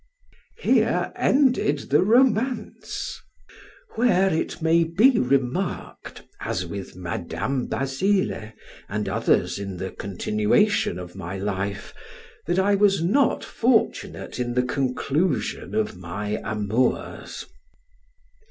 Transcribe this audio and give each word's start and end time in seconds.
Here 0.57 1.13
ended 1.15 1.91
the 1.91 2.01
romance; 2.01 3.21
where 3.93 4.33
it 4.33 4.59
may 4.59 4.83
be 4.83 5.19
remarked 5.19 6.23
(as 6.39 6.65
with 6.65 6.95
Madam 6.95 7.67
Basile, 7.67 8.51
and 8.89 9.07
others 9.07 9.59
in 9.59 9.77
the 9.77 9.91
continuation 9.91 10.97
of 10.97 11.15
my 11.15 11.37
life) 11.37 11.93
that 12.47 12.57
I 12.57 12.73
was 12.73 13.03
not 13.03 13.43
fortunate 13.43 14.39
in 14.39 14.55
the 14.55 14.63
conclusion 14.63 15.75
of 15.75 15.95
my 15.95 16.41
amours. 16.43 17.45